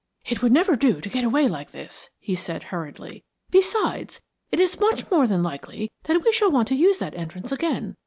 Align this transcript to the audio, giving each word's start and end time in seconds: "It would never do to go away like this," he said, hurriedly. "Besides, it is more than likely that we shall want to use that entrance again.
"It 0.25 0.41
would 0.41 0.51
never 0.51 0.75
do 0.75 0.99
to 0.99 1.09
go 1.09 1.19
away 1.19 1.47
like 1.47 1.69
this," 1.73 2.09
he 2.17 2.33
said, 2.33 2.63
hurriedly. 2.73 3.23
"Besides, 3.51 4.19
it 4.51 4.59
is 4.59 4.79
more 4.79 5.27
than 5.27 5.43
likely 5.43 5.91
that 6.05 6.23
we 6.23 6.31
shall 6.31 6.49
want 6.49 6.67
to 6.69 6.75
use 6.75 6.97
that 6.97 7.13
entrance 7.13 7.51
again. 7.51 7.95